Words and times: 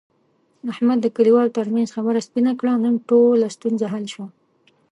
احمد 0.71 0.97
د 1.01 1.07
کلیوالو 1.15 1.55
ترمنځ 1.57 1.89
خبره 1.95 2.19
سپینه 2.27 2.51
کړه. 2.59 2.73
نن 2.83 2.95
ټوله 3.09 3.47
ستونزه 3.55 3.85
حل 3.93 4.05
شوه. 4.13 4.27